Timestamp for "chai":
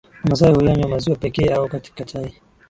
2.05-2.41